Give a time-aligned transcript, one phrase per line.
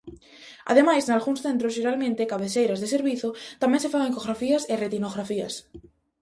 [0.71, 3.29] Ademais, nalgúns centros, xeralmente cabeceiras de servizo,
[3.61, 5.53] tamén se fan ecografías e retinografías.